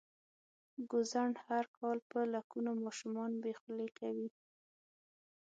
ګوزڼ 0.89 1.29
هر 1.45 1.65
کال 1.77 1.97
په 2.09 2.19
لکونو 2.33 2.71
ماشومان 2.83 3.31
بې 3.43 3.53
خولې 3.59 3.89
کوي. 3.99 4.29